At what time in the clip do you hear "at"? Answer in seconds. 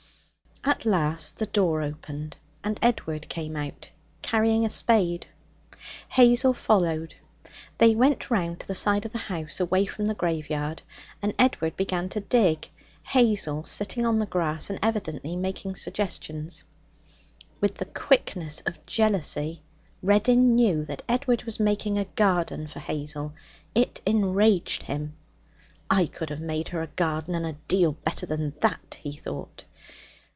0.63-0.85